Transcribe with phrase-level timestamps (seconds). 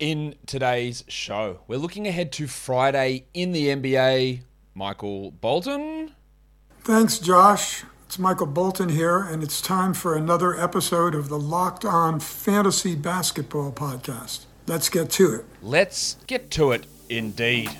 [0.00, 1.60] in today's show.
[1.68, 4.40] We're looking ahead to Friday in the NBA.
[4.74, 6.12] Michael Bolton.
[6.80, 7.84] Thanks, Josh.
[8.06, 12.96] It's Michael Bolton here, and it's time for another episode of the Locked On Fantasy
[12.96, 14.46] Basketball Podcast.
[14.66, 15.44] Let's get to it.
[15.62, 17.70] Let's get to it, indeed.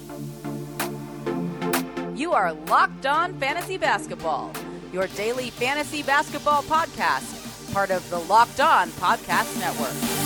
[2.14, 4.52] You are Locked On Fantasy Basketball,
[4.92, 10.19] your daily fantasy basketball podcast, part of the Locked On Podcast Network.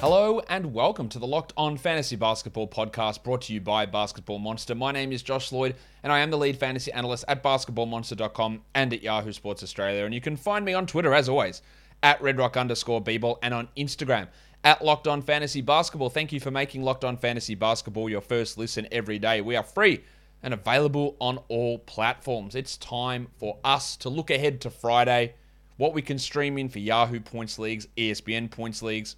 [0.00, 4.38] Hello and welcome to the Locked On Fantasy Basketball podcast brought to you by Basketball
[4.38, 4.74] Monster.
[4.74, 8.92] My name is Josh Lloyd and I am the lead fantasy analyst at basketballmonster.com and
[8.92, 10.04] at Yahoo Sports Australia.
[10.04, 11.62] And you can find me on Twitter as always
[12.02, 13.02] at redrock underscore
[13.42, 14.28] and on Instagram
[14.64, 16.10] at Locked On Fantasy Basketball.
[16.10, 19.40] Thank you for making Locked On Fantasy Basketball your first listen every day.
[19.40, 20.04] We are free
[20.42, 22.54] and available on all platforms.
[22.54, 25.34] It's time for us to look ahead to Friday,
[25.78, 29.16] what we can stream in for Yahoo Points Leagues, ESPN Points Leagues,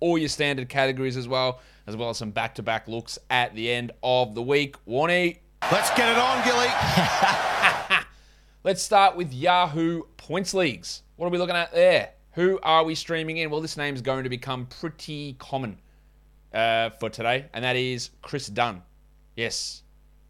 [0.00, 3.54] all your standard categories as well, as well as some back to back looks at
[3.54, 4.76] the end of the week.
[4.86, 5.38] Warnie.
[5.72, 6.68] Let's get it on, Gilly.
[8.64, 11.02] Let's start with Yahoo Points Leagues.
[11.16, 12.10] What are we looking at there?
[12.32, 13.50] Who are we streaming in?
[13.50, 15.78] Well, this name is going to become pretty common
[16.52, 18.82] uh, for today, and that is Chris Dunn.
[19.34, 19.82] Yes,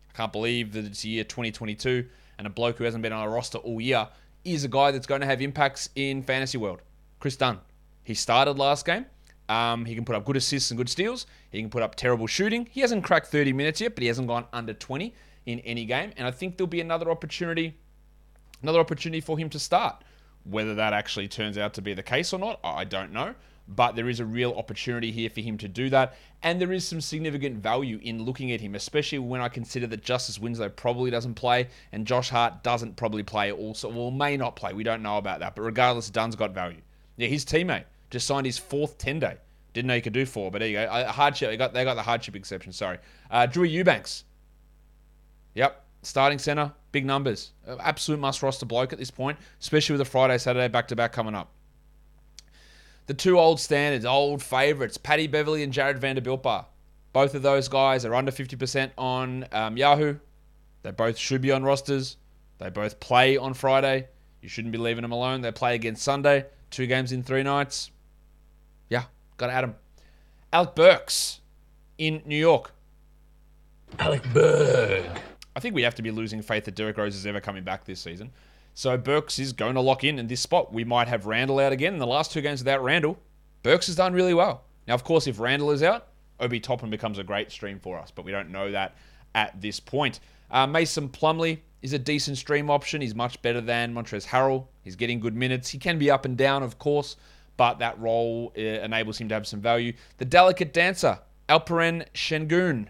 [0.09, 2.07] I can't believe that it's year 2022
[2.39, 4.09] and a bloke who hasn't been on a roster all year
[4.45, 6.81] is a guy that's going to have impacts in fantasy world.
[7.21, 7.59] Chris Dunn.
[8.05, 9.07] He started last game.
[9.49, 11.27] Um, he can put up good assists and good steals.
[11.51, 12.69] He can put up terrible shooting.
[12.71, 15.15] He hasn't cracked 30 minutes yet, but he hasn't gone under 20
[15.47, 16.13] in any game.
[16.17, 17.75] And I think there'll be another opportunity,
[18.63, 20.05] another opportunity for him to start.
[20.45, 23.35] Whether that actually turns out to be the case or not, I don't know.
[23.71, 26.15] But there is a real opportunity here for him to do that.
[26.43, 30.03] And there is some significant value in looking at him, especially when I consider that
[30.03, 34.57] Justice Winslow probably doesn't play and Josh Hart doesn't probably play also, well, may not
[34.57, 34.73] play.
[34.73, 35.55] We don't know about that.
[35.55, 36.81] But regardless, Dunn's got value.
[37.19, 39.37] Yeah, his teammate just signed his fourth 10 day.
[39.75, 40.89] Didn't know you could do four, but there you go.
[40.91, 41.51] A hardship.
[41.51, 42.73] They got they got the hardship exception.
[42.73, 42.99] Sorry.
[43.31, 44.25] Uh, Drew Eubanks.
[45.55, 47.53] Yep, starting center, big numbers.
[47.81, 51.13] Absolute must roster bloke at this point, especially with a Friday Saturday back to back
[51.13, 51.53] coming up.
[53.07, 56.67] The two old standards, old favourites, Paddy Beverley and Jarred Vanderbilt Bar.
[57.13, 60.17] Both of those guys are under 50% on um, Yahoo.
[60.83, 62.19] They both should be on rosters.
[62.59, 64.09] They both play on Friday.
[64.43, 65.41] You shouldn't be leaving them alone.
[65.41, 66.47] They play against Sunday.
[66.71, 67.91] Two games in three nights.
[69.39, 69.75] Got to add him.
[70.53, 71.41] Alec Burks
[71.97, 72.73] in New York.
[73.99, 75.07] Alec Berg.
[75.57, 77.85] I think we have to be losing faith that Derrick Rose is ever coming back
[77.85, 78.31] this season.
[78.75, 80.73] So Burks is going to lock in in this spot.
[80.73, 83.19] We might have Randle out again in the last two games without Randle.
[83.63, 84.63] Burks has done really well.
[84.87, 88.13] Now, of course, if Randle is out, Obi Toppin becomes a great stream for us,
[88.13, 88.97] but we don't know that
[89.35, 90.21] at this point.
[90.51, 93.01] Uh, Mason Plumlee is a decent stream option.
[93.01, 94.67] He's much better than Montrezl Harrell.
[94.83, 95.71] He's getting good minutes.
[95.71, 97.17] He can be up and down, of course,
[97.59, 99.93] but that role uh, enables him to have some value.
[100.17, 101.19] The delicate dancer,
[101.51, 102.89] Alperen Sengun.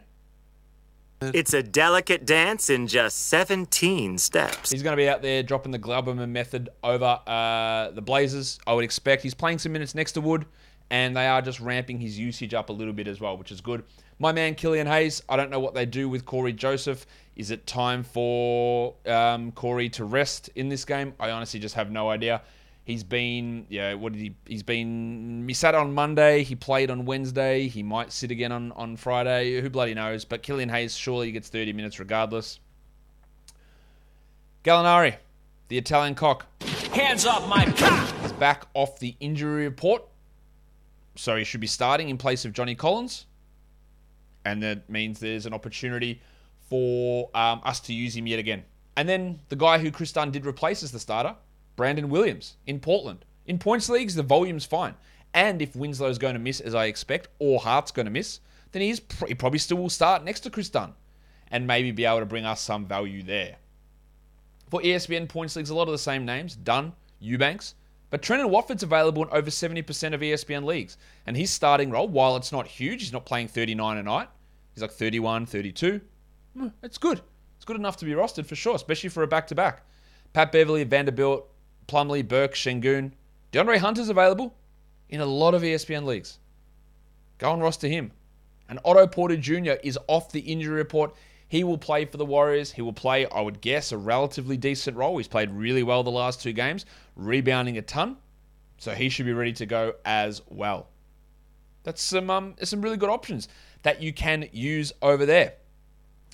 [1.20, 4.70] It's a delicate dance in just 17 steps.
[4.70, 8.60] He's going to be out there dropping the Glauberman method over uh, the Blazers.
[8.68, 10.46] I would expect he's playing some minutes next to Wood,
[10.90, 13.60] and they are just ramping his usage up a little bit as well, which is
[13.60, 13.82] good.
[14.20, 17.04] My man Killian Hayes, I don't know what they do with Cory Joseph.
[17.34, 21.14] Is it time for um, Corey to rest in this game?
[21.18, 22.42] I honestly just have no idea.
[22.88, 24.34] He's been, yeah, what did he?
[24.46, 25.44] He's been.
[25.46, 26.42] He sat on Monday.
[26.42, 27.68] He played on Wednesday.
[27.68, 29.60] He might sit again on on Friday.
[29.60, 30.24] Who bloody knows?
[30.24, 32.60] But Killian Hayes surely gets 30 minutes regardless.
[34.64, 35.16] Gallinari,
[35.68, 36.46] the Italian cock,
[36.94, 38.24] Hands off my cock!
[38.24, 40.04] is back off the injury report,
[41.14, 43.26] so he should be starting in place of Johnny Collins,
[44.46, 46.22] and that means there's an opportunity
[46.70, 48.64] for um, us to use him yet again.
[48.96, 51.36] And then the guy who Chris Dunn did replace as the starter,
[51.78, 53.24] Brandon Williams in Portland.
[53.46, 54.94] In points leagues, the volume's fine.
[55.32, 58.40] And if Winslow's going to miss, as I expect, or Hart's going to miss,
[58.72, 60.92] then he's pr- he probably still will start next to Chris Dunn
[61.50, 63.56] and maybe be able to bring us some value there.
[64.68, 67.74] For ESPN points leagues, a lot of the same names Dunn, Eubanks,
[68.10, 70.96] but Trendon Watford's available in over 70% of ESPN leagues.
[71.26, 74.28] And his starting role, while it's not huge, he's not playing 39 a night,
[74.74, 76.00] he's like 31, 32.
[76.54, 77.20] Hmm, It's good.
[77.56, 79.82] It's good enough to be rostered for sure, especially for a back to back.
[80.32, 81.48] Pat Beverley, Vanderbilt,
[81.88, 83.12] Plumlee, Burke, Sengun.
[83.52, 84.54] DeAndre Hunter's available
[85.08, 86.38] in a lot of ESPN leagues.
[87.38, 88.12] Go and roster him.
[88.68, 89.72] And Otto Porter Jr.
[89.82, 91.14] is off the injury report.
[91.48, 92.72] He will play for the Warriors.
[92.72, 95.16] He will play, I would guess, a relatively decent role.
[95.16, 96.84] He's played really well the last two games,
[97.16, 98.18] rebounding a ton.
[98.76, 100.88] So he should be ready to go as well.
[101.84, 103.48] That's some um, some really good options
[103.82, 105.54] that you can use over there.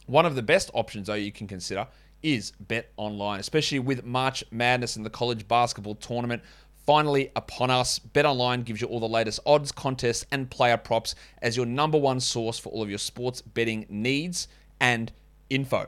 [0.07, 1.87] One of the best options, though, you can consider
[2.25, 6.43] is Bet Online, especially with March Madness and the college basketball tournament
[6.87, 7.99] finally upon us.
[7.99, 11.99] Bet Online gives you all the latest odds, contests, and player props as your number
[11.99, 14.49] one source for all of your sports betting needs
[14.81, 15.13] and
[15.51, 15.87] info.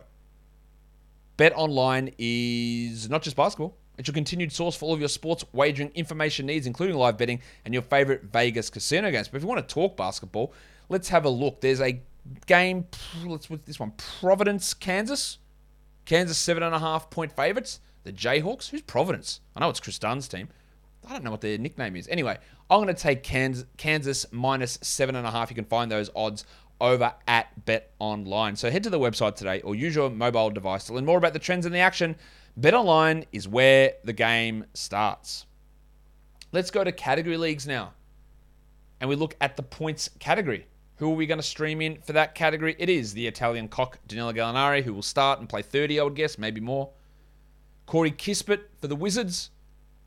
[1.37, 3.77] Bet Online is not just basketball.
[3.99, 7.41] It's your continued source for all of your sports wagering information needs, including live betting
[7.65, 9.29] and your favorite Vegas casino games.
[9.29, 10.53] But if you want to talk basketball,
[10.91, 11.62] let's have a look.
[11.62, 12.03] There's a
[12.47, 12.87] game.
[13.25, 13.93] Let's with this one.
[14.21, 15.38] Providence, Kansas.
[16.06, 17.81] Kansas seven and a half point favorites.
[18.05, 18.70] The Jayhawks.
[18.70, 19.41] Who's Providence?
[19.55, 20.49] I know it's Chris Dunn's team.
[21.06, 22.08] I don't know what their nickname is.
[22.08, 22.38] Anyway,
[22.70, 25.50] I'm going to take Kansas, Kansas minus seven and a half.
[25.50, 26.44] You can find those odds
[26.81, 28.56] over at Bet Online.
[28.56, 31.32] So head to the website today or use your mobile device to learn more about
[31.32, 32.17] the trends in the action.
[32.56, 35.47] Bet Online is where the game starts.
[36.52, 37.93] Let's go to category leagues now.
[39.00, 40.67] And we look at the points category.
[40.97, 42.75] Who are we going to stream in for that category?
[42.79, 46.15] It is the Italian cock Danilo Gallinari, who will start and play 30, I would
[46.15, 46.91] guess, maybe more.
[47.85, 49.51] Corey Kispert for the Wizards.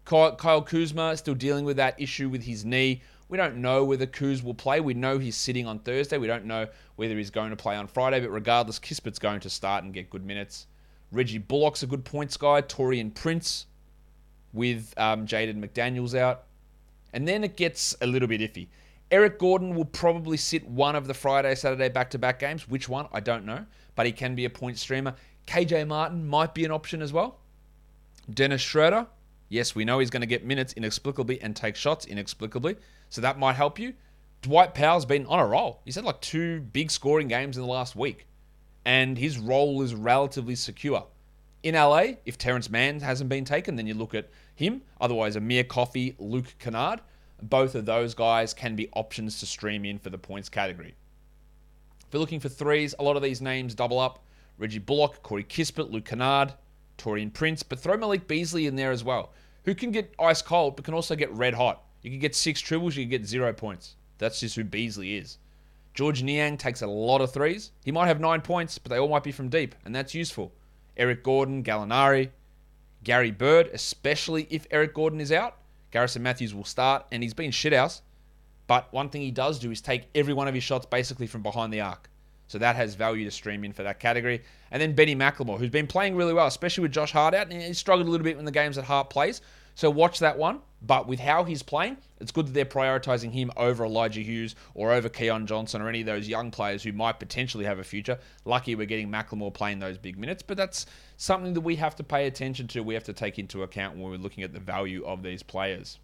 [0.06, 3.04] Kyle Kuzma still dealing with that issue with his knee.
[3.28, 4.80] We don't know whether Kuz will play.
[4.80, 6.18] We know he's sitting on Thursday.
[6.18, 9.50] We don't know whether he's going to play on Friday, but regardless, Kispert's going to
[9.52, 10.66] start and get good minutes.
[11.12, 12.64] Reggie Bullock's a good points guy.
[12.64, 13.68] Taurean Prince
[14.52, 16.46] with um, Jaden McDaniels out.
[17.14, 18.68] And then it gets a little bit iffy.
[19.12, 22.68] Eric Gordon will probably sit one of the Friday, Saturday back to back games.
[22.68, 23.08] Which one?
[23.12, 23.66] I don't know.
[23.96, 25.16] But he can be a point streamer.
[25.48, 27.40] KJ Martin might be an option as well.
[28.32, 29.08] Dennis Schroeder,
[29.50, 32.78] Yes, we know he's going to get minutes inexplicably and take shots inexplicably,
[33.10, 33.96] so that might help you.
[34.44, 35.82] Dwight Powell's been on a roll.
[35.84, 38.28] He's had like two big scoring games in the last week,
[38.86, 41.08] and his role is relatively secure.
[41.64, 44.84] In LA, if Terance Mann hasn't been taken, then you look at him.
[45.02, 47.02] Otherwise, Amir Coffey, Luke Kennard,
[47.42, 50.96] both of those guys can be options to stream in for the points category.
[52.08, 54.26] If you're looking for threes, a lot of these names double up.
[54.58, 56.54] Reggie Bullock, Corey Kispert, Luke Kennard,
[56.98, 59.32] Taurean Prince, but throw Malik Beasley in there as well,
[59.64, 61.84] who can get ice cold but can also get red hot.
[62.02, 63.96] You can get six triples, you can get zero points.
[64.18, 65.38] That's just who Beasley is.
[65.94, 67.72] George Niang takes a lot of threes.
[67.84, 70.52] He might have nine points, but they all might be from deep, and that's useful.
[70.98, 72.30] Eric Gordon, Gallinari,
[73.04, 75.58] Gary Bird, especially if Eric Gordon is out.
[75.92, 78.02] Garrison Matthews will start, and he's been shithouse.
[78.68, 81.42] But one thing he does do is take every one of his shots basically from
[81.42, 82.10] behind the arc.
[82.50, 84.42] So that has value to stream in for that category.
[84.72, 87.52] And then Benny McLemore, who's been playing really well, especially with Josh Hart out.
[87.52, 89.42] And he struggled a little bit in the games that Hart plays.
[89.76, 90.60] So watch that one.
[90.82, 94.92] But with how he's playing, it's good that they're prioritizing him over Elijah Hughes or
[94.92, 98.18] over Keon Johnson or any of those young players who might potentially have a future.
[98.46, 100.86] Lucky we're getting McLemore playing those big minutes, but that's
[101.19, 102.81] something that we have to pay attention to.
[102.81, 106.00] We have to take into account when we're looking at the value of these players.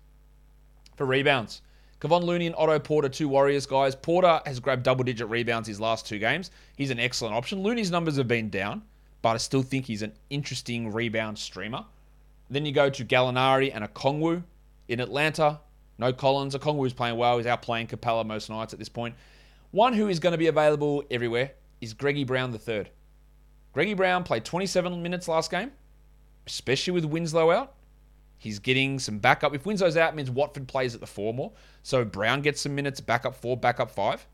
[0.97, 1.61] For rebounds,
[2.01, 3.95] Kevon Looney and Otto Porter, two Warriors guys.
[3.95, 6.51] Porter has grabbed double digit rebounds his last two games.
[6.75, 7.63] He's an excellent option.
[7.63, 8.81] Looney's numbers have been down,
[9.21, 11.85] but I still think he's an interesting rebound streamer.
[12.49, 14.43] Then you go to Gallinari and Okongwu
[14.89, 15.61] in Atlanta.
[15.97, 16.55] No Collins.
[16.55, 17.37] A Okongwu's playing well.
[17.37, 19.15] He's outplaying Capela most nights at this point.
[19.71, 22.87] One who is going to be available everywhere is Greggy Brown III.
[23.75, 25.69] Greggy Brown played 27 minutes last game,
[26.47, 27.73] especially with Winslow out.
[28.37, 29.53] He's getting some backup.
[29.53, 31.51] If Winslow's out, means Watford plays at the four more.
[31.83, 34.25] So Brown gets some minutes, backup four, backup five.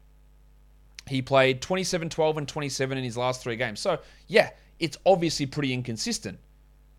[1.08, 3.80] He played 27, 12, and 27 in his last three games.
[3.80, 3.98] So,
[4.28, 6.38] yeah, it's obviously pretty inconsistent,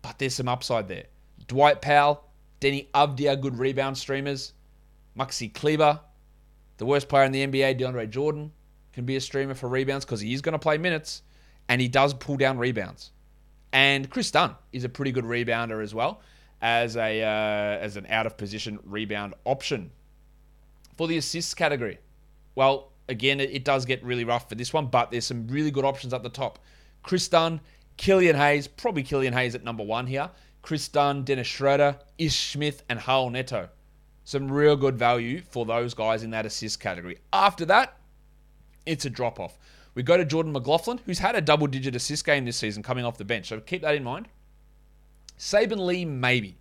[0.01, 1.05] but there's some upside there.
[1.47, 2.25] Dwight Powell,
[2.59, 4.51] Denny Deni Avdija, good rebound streamers.
[5.17, 5.97] Maxi Kleber,
[6.75, 8.51] the worst player in the NBA, DeAndre Jordan,
[8.91, 11.21] can be a streamer for rebounds because he is going to play minutes
[11.73, 13.09] and he does pull down rebounds.
[13.71, 16.21] And Chris Dunn is a pretty good rebounder as well
[16.61, 19.89] as a uh, as an out of position rebound option.
[20.95, 21.97] For the assists category,
[22.53, 25.71] well, again, it, it, does get really rough for this one, but there's some really
[25.71, 26.59] good options at the top.
[27.01, 27.59] Chris Dunn,
[27.97, 30.29] Killian Hayes, probably Killian Hayes at number one here.
[30.61, 33.67] Chris Dunn, Dennis Schroeder, Ish Smith, and Raul Neto.
[34.25, 37.17] Some real good value for those guys in that assist category.
[37.33, 37.97] After that,
[38.85, 39.57] it's a drop off.
[39.95, 43.05] We go to Jordan McLaughlin, who's had a double digit assist game this season coming
[43.05, 43.47] off the bench.
[43.47, 44.27] So keep that in mind.
[45.37, 46.57] Saben Lee, maybe.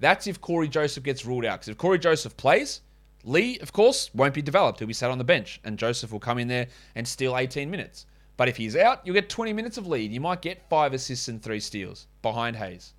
[0.00, 1.60] That's if Cory Joseph gets ruled out.
[1.60, 2.80] Because if Cory Joseph plays,
[3.24, 4.78] Lee, of course, won't be developed.
[4.78, 7.70] He'll be sat on the bench, and Joseph will come in there and steal 18
[7.70, 8.06] minutes.
[8.36, 10.10] But if he's out, you'll get 20 minutes of lead.
[10.10, 12.94] You might get five assists and three steals behind Hayes.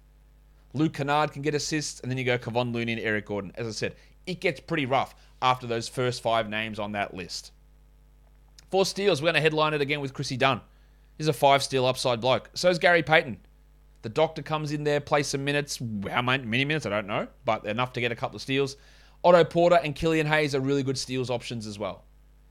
[0.73, 3.51] Luke Kennard can get assists, and then you go Kevon Looney and Eric Gordon.
[3.55, 7.51] As I said, it gets pretty rough after those first five names on that list.
[8.73, 10.59] For steals, we're going to headline it again with Chrissy Dunn.
[11.19, 12.49] He's a five steal upside bloke.
[12.55, 13.37] So is Gary Payton.
[14.01, 15.79] The doctor comes in there, plays some minutes.
[16.09, 16.87] How many minutes?
[16.87, 18.77] I don't know, but enough to get a couple of steals.
[19.23, 22.05] Otto Porter and Killian Hayes are really good steals options as well.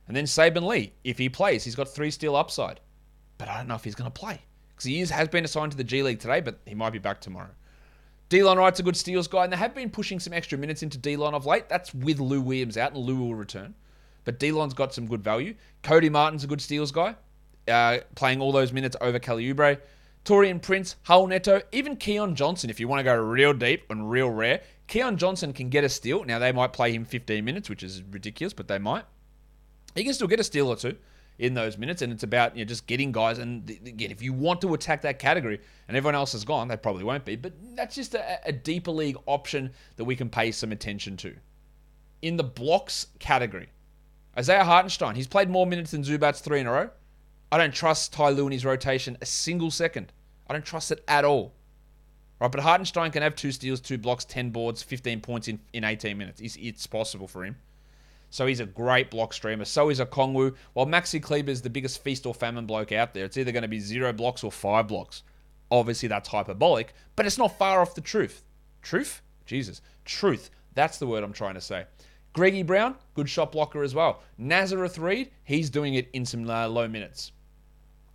[0.06, 2.78] And then Saben Lee, if he plays, he's got three steal upside.
[3.36, 4.42] But I don't know if he's going to play.
[4.68, 7.00] because he is, has been assigned to the G League today, but he might be
[7.00, 7.50] back tomorrow.
[8.30, 10.98] Delon Wright's a good steals guy, and they have been pushing some extra minutes into
[10.98, 11.68] Delon of late.
[11.68, 13.74] That's with Lou Williams out, and Lou will return.
[14.24, 15.54] But Delon's got some good value.
[15.82, 17.16] Cody Martin's a good steals guy,
[17.68, 19.78] uh, playing all those minutes over Kelly Oubre.
[20.24, 24.08] Taurean Prince, Raul Neto, even Keon Johnson, if you want to go real deep and
[24.08, 24.60] real rare.
[24.86, 26.22] Keon Johnson can get a steal.
[26.24, 29.04] Now, they might play him 15 minutes, which is ridiculous, but they might.
[29.94, 30.96] He can still get a steal or two
[31.38, 33.38] in those minutes, and it's about you know, just getting guys.
[33.38, 36.76] And again, if you want to attack that category, and everyone else has gone, they
[36.76, 37.34] probably won't be.
[37.34, 41.34] But that's just a, a deeper league option that we can pay some attention to.
[42.22, 43.70] In the blocks category,
[44.36, 46.90] Isaiah Hartenstein, he's played more minutes than Zubac three in a row.
[47.50, 50.12] I don't trust Ty Lue in his rotation a single second.
[50.48, 51.52] I don't trust it at all.
[52.40, 55.84] Right, but Hartenstein can have two steals, two blocks, 10 boards, 15 points in, in
[55.84, 56.40] 18 minutes.
[56.40, 57.56] It's, it's possible for him.
[58.30, 59.66] So he's a great block streamer.
[59.66, 60.56] So is Okongwu.
[60.72, 63.62] While Maxi Kleber is the biggest feast or famine bloke out there, it's either going
[63.62, 65.22] to be zero blocks or five blocks.
[65.70, 68.42] Obviously, that's hyperbolic, but it's not far off the truth.
[68.80, 69.22] Truth?
[69.44, 69.82] Jesus.
[70.04, 70.50] Truth.
[70.74, 71.84] That's the word I'm trying to say.
[72.32, 74.22] Greggy Brown, good shot blocker as well.
[74.38, 77.32] Nazareth Reed, he's doing it in some uh, low minutes.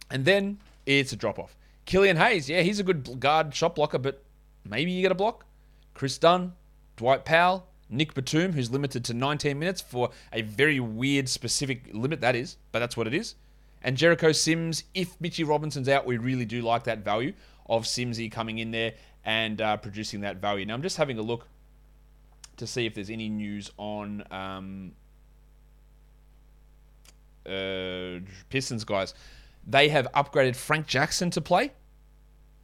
[0.09, 1.55] And then it's a drop off.
[1.85, 4.23] Killian Hayes, yeah, he's a good guard shot blocker, but
[4.65, 5.45] maybe you get a block.
[5.93, 6.53] Chris Dunn,
[6.95, 12.21] Dwight Powell, Nic Batum, who's limited to 19 minutes for a very weird, specific limit,
[12.21, 13.35] that is, but that's what it is.
[13.83, 17.33] And Jericho Sims, if Mitchie Robinson's out, we really do like that value
[17.69, 18.93] of Simsy coming in there
[19.23, 20.65] and uh, producing that value.
[20.65, 21.47] Now, I'm just having a look
[22.57, 24.91] to see if there's any news on um,
[27.45, 29.13] uh, Pistons guys.
[29.65, 31.71] They have upgraded Frank Jackson to play,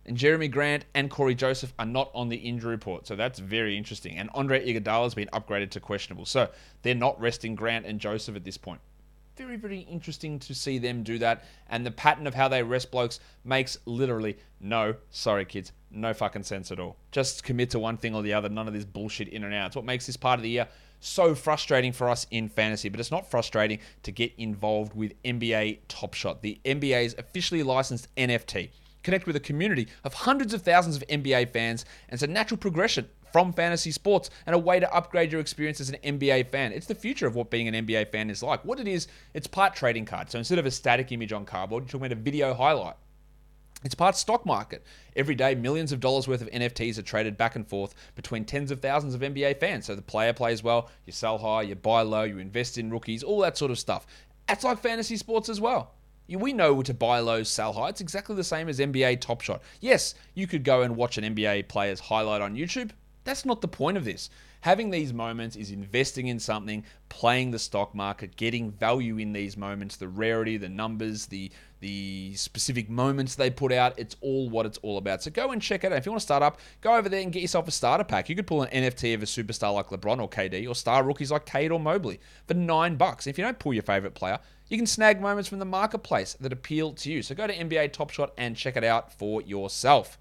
[0.05, 3.07] and Jerami Grant and Cory Joseph are not on the injury report.
[3.07, 4.17] So that's very interesting.
[4.17, 6.25] And Andre Iguodala has been upgraded to questionable.
[6.25, 6.49] So
[6.81, 8.81] they're not resting Grant and Joseph at this point.
[9.35, 11.45] Very, very interesting to see them do that.
[11.69, 16.43] And the pattern of how they rest blokes makes literally no, sorry kids, no fucking
[16.43, 16.97] sense at all.
[17.11, 18.49] Just commit to one thing or the other.
[18.49, 19.67] None of this bullshit in and out.
[19.67, 20.67] It's what makes this part of the year
[20.99, 25.79] so frustrating for us in fantasy, but it's not frustrating to get involved with NBA
[25.87, 28.69] Top Shot, the NBA's officially licensed NFT.
[29.03, 32.57] Connect with a community of hundreds of thousands of NBA fans, and it's a natural
[32.57, 36.71] progression from fantasy sports and a way to upgrade your experience as an NBA fan.
[36.71, 38.63] It's the future of what being an NBA fan is like.
[38.63, 40.31] What it is, it's part trading card.
[40.31, 42.95] So instead of a static image on cardboard, you're talking about a video highlight.
[43.83, 44.83] It's part stock market.
[45.15, 48.71] Every day, millions of dollars worth of NFTs are traded back and forth between tens
[48.71, 49.85] of thousands of NBA fans.
[49.85, 53.23] So the player plays well, you sell high, you buy low, you invest in rookies,
[53.23, 54.07] all that sort of stuff.
[54.47, 55.93] That's like fantasy sports as well.
[56.29, 57.89] We know to buy low, sell high.
[57.89, 59.61] It's exactly the same as NBA Top Shot.
[59.81, 62.91] Yes, you could go and watch an NBA player's highlight on YouTube.
[63.23, 64.29] That's not the point of this.
[64.61, 69.57] Having these moments is investing in something, playing the stock market, getting value in these
[69.57, 71.51] moments, the rarity, the numbers, the
[71.81, 73.93] the specific moments they put out.
[73.99, 75.21] It's all what it's all about.
[75.21, 75.97] So go and check it out.
[75.97, 78.29] If you want to start up, go over there and get yourself a starter pack.
[78.29, 81.29] You could pull an NFT of a superstar like LeBron or KD, or star rookies
[81.29, 83.27] like Cade or Mobley for nine bucks.
[83.27, 84.39] If you don't pull your favorite player,
[84.69, 87.21] you can snag moments from the marketplace that appeal to you.
[87.21, 90.17] So go to NBA Top Shot and check it out for yourself.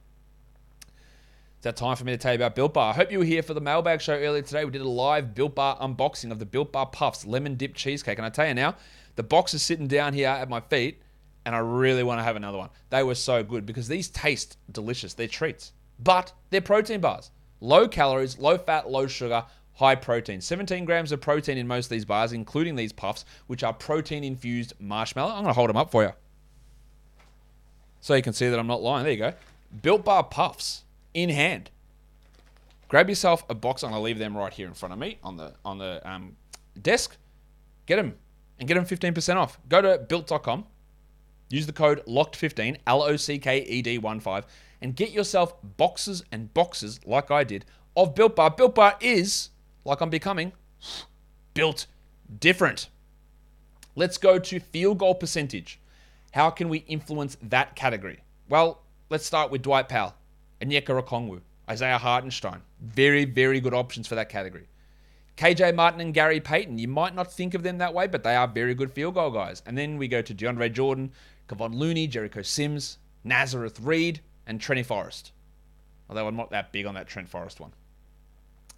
[1.63, 2.91] It's that time for me to tell you about Built Bar.
[2.91, 4.65] I hope you were here for the mailbag show earlier today.
[4.65, 8.19] We did a live Built Bar unboxing of the Built Bar Puffs lemon dip cheesecake.
[8.19, 8.75] And I tell you now,
[9.15, 11.01] the box is sitting down here at my feet,
[11.47, 12.71] and I really want to have another one.
[12.91, 15.15] They were so good because these taste delicious.
[15.15, 17.31] They're treats, but they're protein bars.
[17.61, 20.41] Low calories, low fat, low sugar, high protein.
[20.41, 24.25] 17 grams of protein in most of these bars, including these puffs, which are protein
[24.25, 25.31] infused marshmallow.
[25.31, 26.13] I'm going to hold them up for you
[28.01, 29.05] so you can see that I'm not lying.
[29.05, 29.35] There you go.
[29.81, 30.83] Built Bar Puffs
[31.15, 31.71] in hand.
[32.89, 33.83] Grab yourself a box.
[33.83, 36.37] I'm gonna leave them right here in front of me on the on the um,
[36.81, 37.17] desk.
[37.87, 38.17] Get them
[38.59, 39.59] and get them 15% off.
[39.69, 40.67] Go to built.com.
[41.49, 44.47] Use the code locked15 L O C K E D 1 5
[44.81, 47.65] and get yourself boxes and boxes like I did
[47.97, 48.51] of Built Bar.
[48.51, 49.51] Built Bar is
[49.85, 50.53] like I'm becoming
[51.55, 51.87] built
[52.41, 52.89] different.
[53.95, 55.79] Let's go to field goal percentage.
[56.33, 58.21] How can we influence that category?
[58.49, 60.15] Well, let's start with Dwight Powell.
[60.63, 62.61] Onyeka Okongwu, Isaiah Hartenstein.
[62.81, 64.69] Very, very good options for that category.
[65.37, 66.79] KJ Martin and Gary Payton.
[66.79, 69.31] You might not think of them that way, but they are very good field goal
[69.31, 69.63] guys.
[69.67, 71.13] And then we go to DeAndre Jordan,
[71.49, 75.33] Kevon Looney, Jericho Sims, Nazareth Reed, and Trenny Forrest.
[76.09, 77.73] Although I'm not that big on that Trent Forrest one.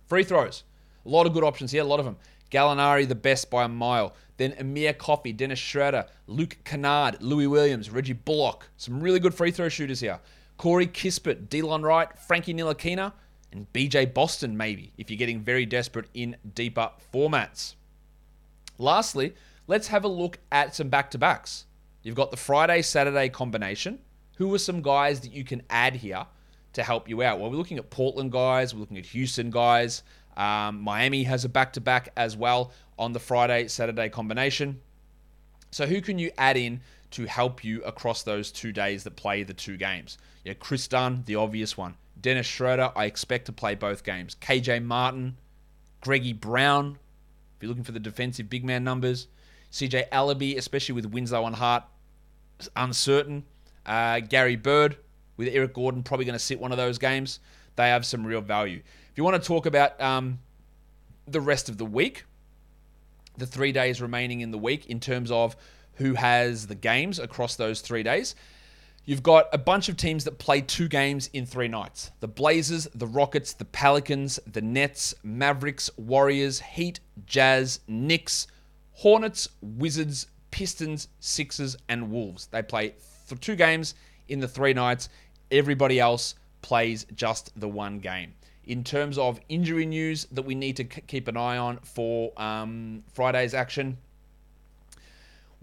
[0.06, 0.62] Free throws.
[1.04, 2.16] A lot of good options here, a lot of them.
[2.50, 4.14] Gallinari, the best by a mile.
[4.36, 8.68] Then Amir Coffey, Dennis Schroeder, Luke Kennard, Louis Williams, Reggie Bullock.
[8.76, 10.20] Some really good free throw shooters here.
[10.56, 13.12] Corey Kispert, Delon Wright, Frankie Ntilikina,
[13.52, 17.74] and BJ Boston, maybe, if you're getting very desperate in deeper formats.
[18.78, 19.34] Lastly,
[19.66, 21.66] let's have a look at some back to backs.
[22.02, 23.98] You've got the Friday Saturday combination
[24.36, 26.26] Who are some guys that you can add here
[26.74, 27.38] to help you out?
[27.38, 30.02] Well, we're looking at Portland guys, we're looking at Houston guys.
[30.36, 34.80] Um, Miami has a back to back as well on the Friday Saturday combination.
[35.70, 36.80] So, who can you add in
[37.14, 40.18] to help you across those two days that play the two games?
[40.44, 41.94] Yeah, Chris Dunn, the obvious one.
[42.20, 44.36] Dennis Schroeder, I expect to play both games.
[44.40, 45.36] KJ Martin,
[46.00, 46.98] Greggy Brown,
[47.56, 49.28] if you're looking for the defensive big man numbers.
[49.72, 51.84] CJ Elleby, especially with Winslow on Hart,
[52.76, 53.44] uncertain.
[53.84, 54.96] Uh, Gary Bird
[55.36, 57.40] with Eric Gordon probably going to sit one of those games.
[57.76, 58.82] They have some real value.
[59.10, 60.38] If you want to talk about um,
[61.26, 62.24] the rest of the week,
[63.36, 65.56] the three days remaining in the week in terms of
[65.96, 68.34] who has the games across those three days.
[69.06, 72.88] You've got a bunch of teams that play two games in three nights the Blazers,
[72.94, 78.46] the Rockets, the Pelicans, the Nets, Mavericks, Warriors, Heat, Jazz, Knicks,
[78.92, 82.46] Hornets, Wizards, Pistons, Sixers, and Wolves.
[82.46, 82.94] They play
[83.28, 83.94] th- two games
[84.28, 85.10] in the three nights.
[85.50, 88.32] Everybody else plays just the one game.
[88.64, 93.04] In terms of injury news that we need to keep an eye on for um,
[93.12, 93.98] Friday's action,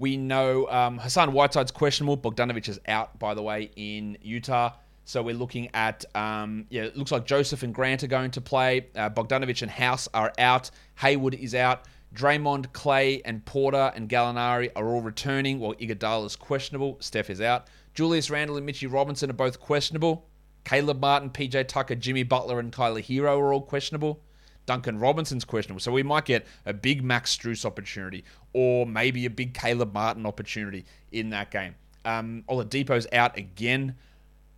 [0.02, 2.18] we know um, Hassan Whiteside's questionable.
[2.18, 4.72] Bogdanovic is out, by the way, in Utah.
[5.06, 8.42] So we're looking at, um, yeah, it looks like Joseph and Grant are going to
[8.42, 8.88] play.
[8.96, 10.72] Uh, Bogdanovic and House are out.
[10.96, 11.86] Hayward is out.
[12.16, 16.98] Draymond, Clay, and Porter and Gallinari are all returning, while Iguodala is questionable.
[17.00, 17.68] Steph is out.
[17.94, 20.26] Julius Randle and Mitchie Robinson are both questionable.
[20.64, 24.20] Caleb Martin, PJ Tucker, Jimmy Butler, and Tyler Herro are all questionable.
[24.66, 25.80] Duncan Robinson's questionable.
[25.80, 30.26] So we might get a big Max Strus opportunity or maybe a big Caleb Martin
[30.26, 31.76] opportunity in that game.
[32.06, 33.96] Um, Oladipo's out again.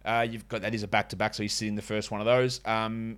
[0.05, 2.19] Uh, you've got that is a back to back, so he's sitting the first one
[2.19, 2.62] of those.
[2.65, 3.17] Um,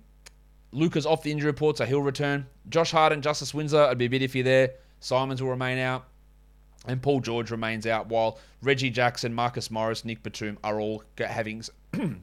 [0.72, 2.46] Luka's off the injury report, so he'll return.
[2.68, 4.72] Josh Harden, Justice Winslow, I'd be a bit iffy there.
[5.00, 6.06] Simons will remain out.
[6.86, 11.62] And Paul George remains out, while Reggie Jackson, Marcus Morris, Nic Batum are all having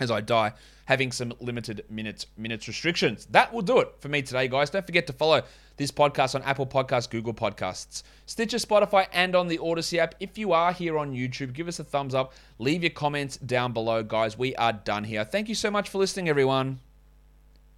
[0.00, 0.52] as I die,
[0.86, 3.26] having some limited minutes minutes restrictions.
[3.30, 4.70] That will do it for me today, guys.
[4.70, 5.42] Don't forget to follow
[5.76, 10.14] this podcast on Apple Podcasts, Google Podcasts, Stitcher, Spotify, and on the Odyssey app.
[10.20, 12.32] If you are here on YouTube, give us a thumbs up.
[12.58, 14.38] Leave your comments down below, guys.
[14.38, 15.24] We are done here.
[15.24, 16.80] Thank you so much for listening, everyone.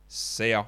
[0.09, 0.67] See ya.